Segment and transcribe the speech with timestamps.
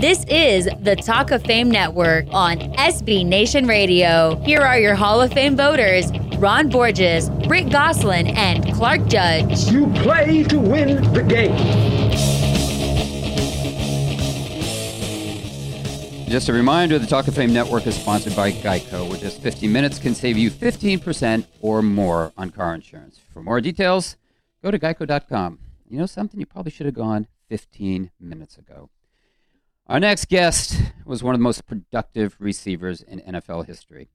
[0.00, 4.34] This is the Talk of Fame Network on SB Nation Radio.
[4.44, 9.70] Here are your Hall of Fame voters Ron Borges, Rick Gosselin, and Clark Judge.
[9.70, 11.56] You play to win the game.
[16.28, 19.72] Just a reminder the Talk of Fame Network is sponsored by Geico, where just 15
[19.72, 23.20] minutes can save you 15% or more on car insurance.
[23.32, 24.16] For more details,
[24.60, 25.60] go to geico.com.
[25.88, 26.40] You know something?
[26.40, 28.90] You probably should have gone 15 minutes ago.
[29.86, 34.08] Our next guest was one of the most productive receivers in NFL history.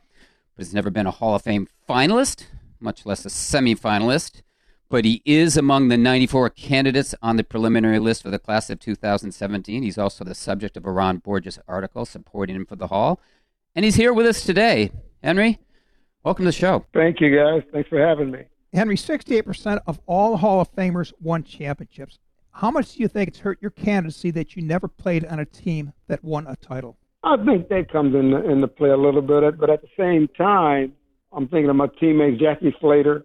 [0.55, 2.45] but has never been a Hall of Fame finalist,
[2.79, 4.43] much less a semifinalist
[4.89, 8.81] but he is among the 94 candidates on the preliminary list for the class of
[8.81, 9.83] 2017.
[9.83, 13.21] He's also the subject of a Ron Borges article supporting him for the Hall.
[13.75, 14.91] And he's here with us today.
[15.23, 15.59] Henry,
[16.23, 16.85] welcome to the show.
[16.95, 17.63] Thank you, guys.
[17.73, 18.45] Thanks for having me.
[18.73, 22.19] Henry, 68% of all Hall of Famers won championships.
[22.53, 25.45] How much do you think it's hurt your candidacy that you never played on a
[25.45, 26.97] team that won a title?
[27.23, 30.93] I think that comes in into play a little bit, but at the same time,
[31.33, 33.25] I'm thinking of my teammates Jackie Slater,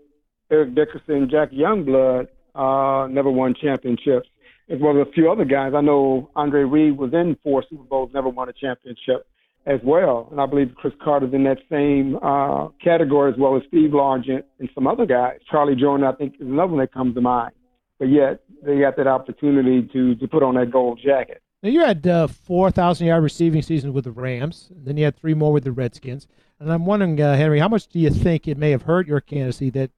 [0.52, 4.28] Eric Dickerson, Jack Youngblood uh, never won championships,
[4.70, 5.74] as well as a few other guys.
[5.76, 9.28] I know Andre Reed was in four Super Bowls, never won a championship
[9.66, 10.28] as well.
[10.32, 14.44] And I believe Cris Carter's in that same uh, category as well as Steve Largent
[14.60, 15.40] and some other guys.
[15.50, 17.54] Charlie Joiner, I think, is another one that comes to mind.
[18.00, 21.44] But yet they got that opportunity to to put on that gold jacket.
[21.62, 25.16] Now you had uh, four thousand yard receiving seasons with the Rams, then you had
[25.16, 26.28] three more with the Redskins.
[26.60, 29.22] And I'm wondering, uh, Henry, how much do you think it may have hurt your
[29.22, 29.92] candidacy that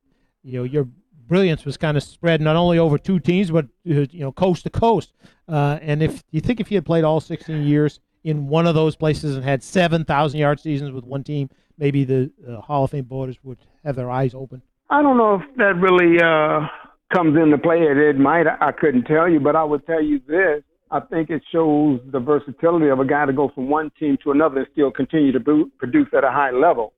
[0.44, 0.88] you know your
[1.28, 4.64] brilliance was kind of spread not only over two teams but uh, you know coast
[4.64, 5.14] to coast.
[5.48, 8.76] Uh, and if you think if you had played all 16 years in one of
[8.76, 12.92] those places and had 7,000 yard seasons with one team, maybe the uh, Hall of
[12.92, 14.62] Fame voters would have their eyes open.
[14.90, 16.68] I don't know if that really uh,
[17.14, 17.82] comes into play.
[17.82, 18.46] It, it might.
[18.48, 20.64] I couldn't tell you, but I would tell you this.
[20.92, 24.32] I think it shows the versatility of a guy to go from one team to
[24.32, 26.94] another and still continue to produce at a high level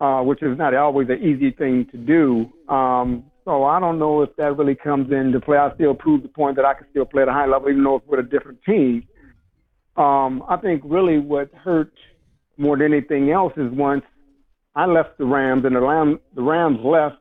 [0.00, 2.52] uh, which is not always an easy thing to do.
[2.72, 5.56] Um, so I don't know if that really comes into play.
[5.56, 7.82] I still prove the point that I can still play at a high level, even
[7.82, 9.06] though it's with a different team.
[9.96, 11.92] Um, I think really what hurt
[12.56, 14.04] more than anything else is once
[14.76, 17.16] I left the Rams and the, Ram, the Rams left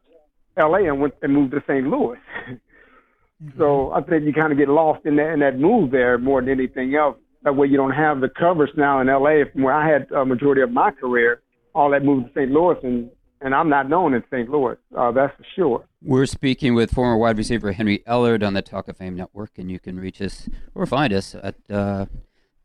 [0.58, 0.86] L.A.
[0.86, 1.88] and went and moved to St.
[1.88, 2.18] Louis.
[2.50, 3.58] mm-hmm.
[3.58, 6.42] So I think you kind of get lost in that in that move there more
[6.42, 7.18] than anything else.
[7.44, 9.46] That way you don't have the coverage now in L.A.
[9.52, 11.42] From where I had a majority of my career
[11.78, 12.52] all that moved to St.
[12.52, 14.50] Louis, and and I'm not known in St.
[14.50, 14.78] Louis.
[14.98, 15.86] Uh, that's for sure.
[16.02, 19.70] We're speaking with former wide receiver Henry Ellard on the Talk of Fame Network, and
[19.70, 22.08] you can reach us or find us at uh,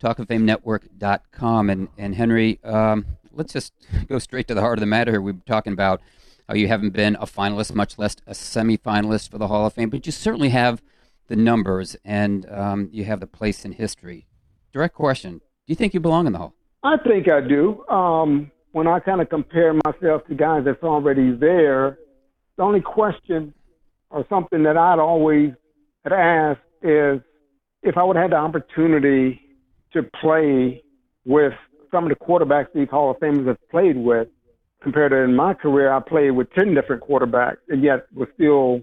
[0.02, 1.68] talkoffamenetwork.com.
[1.68, 3.74] And and Henry, um, let's just
[4.08, 5.20] go straight to the heart of the matter here.
[5.20, 6.00] We were talking about
[6.48, 9.90] how you haven't been a finalist, much less a semifinalist for the Hall of Fame,
[9.90, 10.82] but you certainly have
[11.28, 14.26] the numbers and um, you have the place in history.
[14.72, 16.54] Direct question: Do you think you belong in the Hall?
[16.82, 17.86] I think I do.
[17.88, 21.99] Um, when I kind of compare myself to guys that's already there,
[22.56, 23.55] the only question
[24.10, 25.53] or something that I'd always
[26.05, 27.21] had asked is
[27.83, 29.41] if I would have had the opportunity
[29.93, 30.83] to play
[31.25, 31.53] with
[31.91, 34.28] some of the quarterbacks these Hall of Famers have played with,
[34.83, 38.81] compared to in my career, I played with 10 different quarterbacks, and yet was still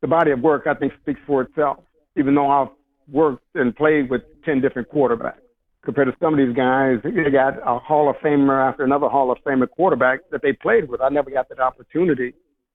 [0.00, 1.78] the body of work I think speaks for itself,
[2.16, 2.68] even though I've
[3.08, 5.45] worked and played with 10 different quarterbacks
[5.86, 6.98] compared to some of these guys.
[7.02, 10.90] They got a Hall of Famer after another Hall of Famer quarterback that they played
[10.90, 11.00] with.
[11.00, 12.34] I never got that opportunity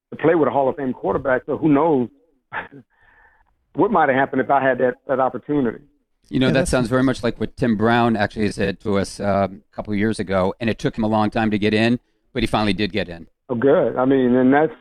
[0.09, 2.09] to play with a Hall of Fame quarterback, so who knows
[3.75, 5.83] what might have happened if I had that, that opportunity.
[6.29, 9.19] You know, yeah, that sounds very much like what Tim Brown actually said to us
[9.19, 11.73] um, a couple of years ago, and it took him a long time to get
[11.73, 11.99] in,
[12.31, 13.27] but he finally did get in.
[13.49, 13.97] Oh, good.
[13.97, 14.73] I mean, and that's,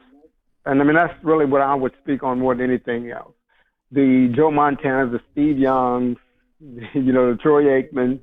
[0.67, 3.35] and I mean, that's really what I would speak on more than anything else.
[3.91, 6.17] The Joe Montanas, the Steve Youngs,
[6.95, 8.21] you know, the Troy Aikman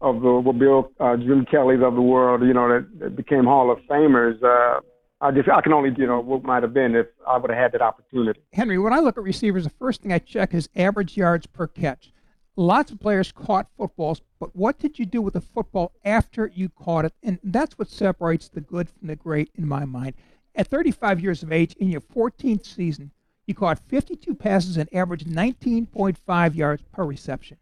[0.00, 3.44] of the well, Bill uh, Jim Kelly's of the world, you know, that, that became
[3.44, 4.42] Hall of Famers.
[4.42, 4.80] Uh,
[5.20, 7.58] I just I can only you know what might have been if I would have
[7.58, 8.40] had that opportunity.
[8.52, 11.66] Henry, when I look at receivers, the first thing I check is average yards per
[11.66, 12.12] catch.
[12.56, 16.68] Lots of players caught footballs, but what did you do with the football after you
[16.68, 17.12] caught it?
[17.22, 20.14] And that's what separates the good from the great in my mind.
[20.54, 23.10] At 35 years of age, in your 14th season,
[23.46, 27.56] you caught 52 passes and averaged 19.5 yards per reception.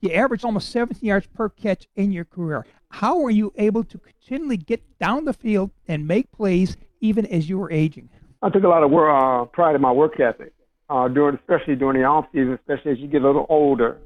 [0.00, 2.66] You averaged almost 17 yards per catch in your career.
[2.90, 7.48] How were you able to continually get down the field and make plays even as
[7.48, 8.10] you were aging?
[8.42, 10.52] I took a lot of work, uh, pride in my work ethic.
[10.90, 13.98] uh, during, especially during the off season, especially as you get a little older.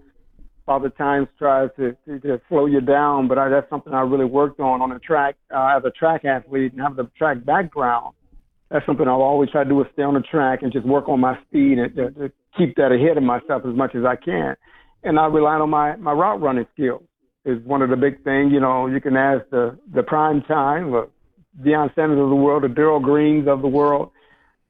[0.65, 4.27] Father Times tries to, to, to slow you down, but I, that's something I really
[4.27, 8.15] worked on on the track uh, as a track athlete and have the track background.
[8.71, 11.09] That's something I've always tried to do is stay on the track and just work
[11.09, 14.17] on my speed and to, to keep that ahead of myself as much as I
[14.17, 14.57] can.
[15.03, 17.03] And I rely on my, my route running skills
[17.45, 18.53] is one of the big things.
[18.53, 21.09] You know, you can ask the, the prime time, the
[21.63, 24.11] Deion Sanders of the world, the Darrell Greens of the world,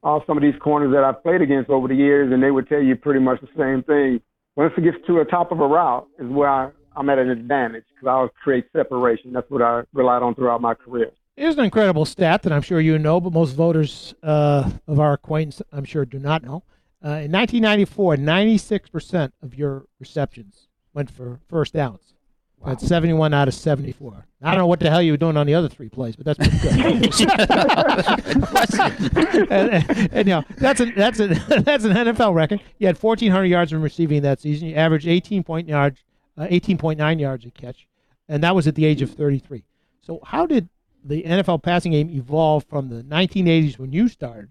[0.02, 2.68] all some of these corners that I've played against over the years, and they would
[2.68, 4.20] tell you pretty much the same thing.
[4.54, 7.30] Once it gets to the top of a route is where I, I'm at an
[7.30, 9.32] advantage because I'll create separation.
[9.32, 11.10] That's what I relied on throughout my career.
[11.38, 15.12] Here's an incredible stat that I'm sure you know, but most voters uh, of our
[15.12, 16.64] acquaintance, I'm sure, do not know.
[17.04, 22.14] Uh, in 1994, 96% of your receptions went for first downs.
[22.58, 22.70] Wow.
[22.70, 24.26] That's 71 out of 74.
[24.42, 26.26] I don't know what the hell you were doing on the other three plays, but
[26.26, 26.74] that's pretty good.
[29.52, 32.60] and, and, and, you know, that's a, that's a, that's an NFL record.
[32.78, 34.70] You had 1,400 yards in receiving that season.
[34.70, 36.02] You averaged 18 point yards,
[36.36, 37.86] uh, 18.9 yards a catch,
[38.28, 39.62] and that was at the age of 33.
[40.00, 40.68] So how did
[41.08, 44.50] the NFL passing game evolved from the 1980s when you started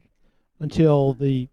[0.59, 1.47] until the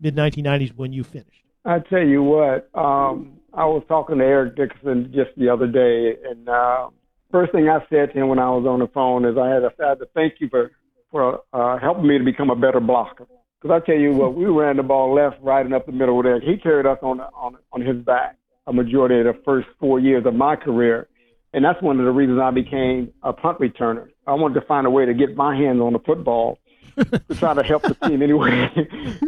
[0.00, 1.42] mid 1990s when you finished?
[1.64, 6.16] I tell you what, um, I was talking to Eric Dickerson just the other day,
[6.28, 6.88] and uh,
[7.30, 9.60] first thing I said to him when I was on the phone is I had
[9.60, 10.70] to, I had to thank you for
[11.10, 13.26] for uh, helping me to become a better blocker.
[13.60, 16.22] Because I tell you what, we ran the ball left, right, and up the middle
[16.22, 16.40] there.
[16.40, 18.36] He carried us on on on his back
[18.66, 21.08] a majority of the first four years of my career,
[21.56, 24.08] and that's one of the reasons I became a punt returner.
[24.26, 26.58] I wanted to find a way to get my hands on the football
[26.98, 28.70] to try to help the team any way,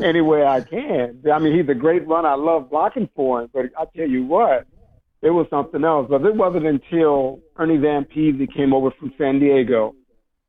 [0.02, 1.22] any way I can.
[1.32, 2.28] I mean, he's a great runner.
[2.28, 4.66] I love blocking for him, but I tell you what,
[5.22, 6.06] it was something else.
[6.10, 9.94] But it wasn't until Ernie Zampese came over from San Diego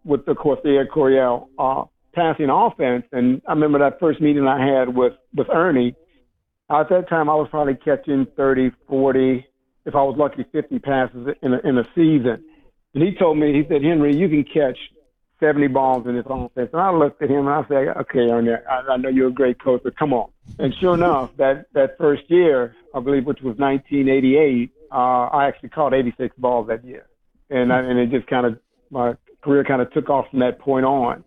[0.03, 3.05] with, of course, the Air Coryell uh, passing offense.
[3.13, 5.95] And I remember that first meeting I had with, with Ernie.
[6.69, 9.45] At that time, I was probably catching 30, 40,
[9.89, 12.43] if I was lucky, 50 passes in a, in a season.
[12.93, 14.77] And he told me, he said, Henry, you can catch
[15.39, 16.69] 70 balls in his offense.
[16.71, 19.33] And I looked at him and I said, okay, Ernie, I, I know you're a
[19.33, 20.29] great coach, but come on.
[20.59, 25.69] And sure enough, that, that first year, I believe, which was 1988, uh, I actually
[25.69, 27.07] caught 86 balls that year.
[27.49, 28.59] And, I, and it just kind of,
[28.91, 31.23] my career kind of took off from that point on.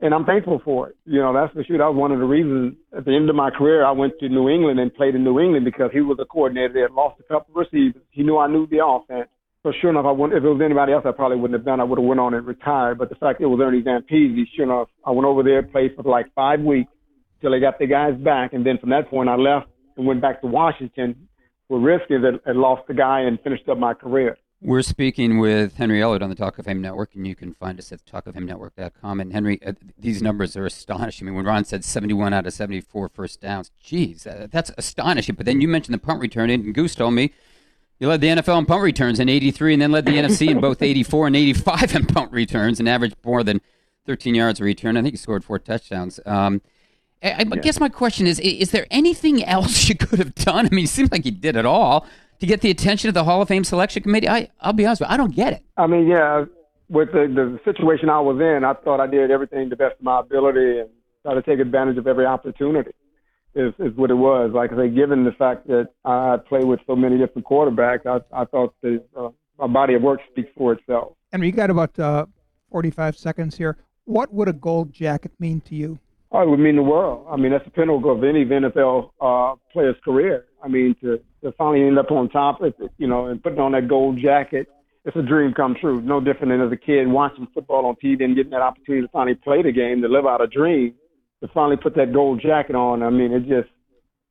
[0.00, 0.96] And I'm thankful for it.
[1.06, 1.78] You know, that's for sure.
[1.78, 4.28] That was one of the reasons at the end of my career, I went to
[4.28, 7.22] New England and played in New England because he was a coordinator that lost a
[7.22, 8.02] couple of receivers.
[8.10, 9.28] He knew I knew the offense
[9.64, 11.80] so sure enough, I wouldn't, if it was anybody else, I probably wouldn't have done.
[11.80, 12.98] I would have went on and retired.
[12.98, 16.02] But the fact it was Ernie Peasy, sure enough, I went over there, played for
[16.02, 16.92] like five weeks
[17.40, 20.20] till they got the guys back, and then from that point, I left and went
[20.20, 21.28] back to Washington
[21.70, 24.36] with Risky that had lost the guy and finished up my career.
[24.64, 27.78] We're speaking with Henry Ellard on the Talk of Fame Network, and you can find
[27.78, 29.20] us at talkoffamenetwork.com.
[29.20, 31.26] And Henry, uh, these numbers are astonishing.
[31.26, 35.34] I mean, when Ron said 71 out of 74 first downs, geez, uh, that's astonishing.
[35.34, 37.34] But then you mentioned the punt return, and Goose told me
[37.98, 40.60] you led the NFL in punt returns in 83 and then led the NFC in
[40.60, 43.60] both 84 and 85 in punt returns and averaged more than
[44.06, 44.96] 13 yards a return.
[44.96, 46.20] I think you scored four touchdowns.
[46.24, 46.62] Um,
[47.22, 47.56] I, I yeah.
[47.56, 50.64] guess my question is is there anything else you could have done?
[50.64, 52.06] I mean, it seems like you did it all
[52.44, 54.28] to get the attention of the Hall of Fame selection committee.
[54.28, 55.62] I, I'll be honest with you, I don't get it.
[55.76, 56.44] I mean, yeah,
[56.88, 59.96] with the, the situation I was in, I thought I did everything to the best
[59.98, 60.90] of my ability and
[61.22, 62.90] try to take advantage of every opportunity
[63.54, 64.50] is, is what it was.
[64.54, 68.42] Like I say, given the fact that I play with so many different quarterbacks, I,
[68.42, 71.12] I thought the uh, my body of work speaks for itself.
[71.32, 72.26] And we got about uh,
[72.72, 73.76] 45 seconds here.
[74.04, 76.00] What would a gold jacket mean to you?
[76.34, 77.26] Oh, it would mean the world.
[77.30, 80.46] I mean, that's the pinnacle of any NFL uh, player's career.
[80.62, 83.72] I mean, to, to finally end up on top, it, you know, and putting on
[83.72, 84.66] that gold jacket,
[85.04, 86.00] it's a dream come true.
[86.00, 89.12] No different than as a kid watching football on TV and getting that opportunity to
[89.12, 90.94] finally play the game, to live out a dream
[91.44, 93.68] to finally put that gold jacket on, I mean, it just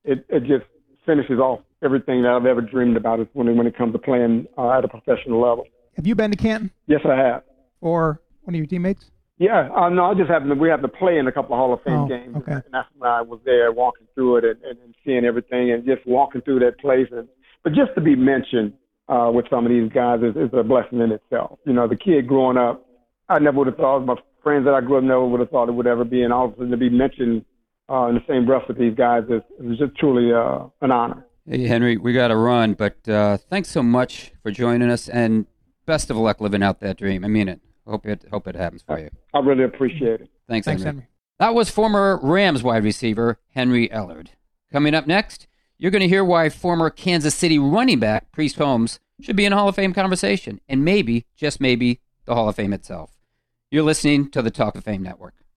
[0.03, 0.65] it it just
[1.05, 3.99] finishes off everything that I've ever dreamed about is when it, when it comes to
[3.99, 5.65] playing uh, at a professional level.
[5.95, 6.71] Have you been to Canton?
[6.87, 7.43] Yes, I have.
[7.81, 9.11] Or one of your teammates?
[9.43, 11.59] Yeah, uh, no, I just happened to, we have to play in a couple of
[11.59, 12.53] Hall of Fame oh, games, okay.
[12.53, 15.83] and that's when I was there walking through it and, and, and seeing everything, and
[15.83, 17.27] just walking through that place, and
[17.61, 18.71] but just to be mentioned
[19.09, 21.59] uh, with some of these guys is, is a blessing in itself.
[21.65, 22.87] You know, the kid growing up,
[23.27, 25.67] I never would have thought my friends that I grew up never would have thought
[25.67, 27.43] it would ever be, and all of a sudden to be mentioned
[27.89, 31.25] uh, in the same breath with these guys is, is just truly uh, an honor.
[31.45, 35.47] Hey, Henry, we got to run, but uh, thanks so much for joining us, and
[35.85, 37.25] best of luck living out that dream.
[37.25, 37.59] I mean it.
[37.87, 39.09] Hope it hope it happens for you.
[39.33, 40.29] I really appreciate it.
[40.47, 41.01] Thanks, Thanks Henry.
[41.01, 41.07] Henry.
[41.39, 44.29] That was former Rams wide receiver Henry Ellard.
[44.71, 45.47] Coming up next,
[45.77, 49.51] you're going to hear why former Kansas City running back Priest Holmes should be in
[49.51, 53.11] Hall of Fame conversation, and maybe, just maybe, the Hall of Fame itself.
[53.69, 55.35] You're listening to the Talk of Fame Network.